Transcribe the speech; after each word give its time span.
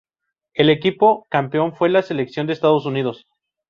El 0.55 0.71
equipo 0.71 1.27
campeón 1.29 1.75
fue 1.75 1.87
la 1.89 2.01
selección 2.01 2.47
de 2.47 2.53
Estados 2.53 2.87
Unidos. 2.87 3.27